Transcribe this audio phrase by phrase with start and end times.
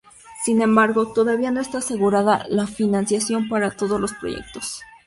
[0.45, 4.81] Sin embargo, todavía no está asegurada la financiación para todos los proyectos.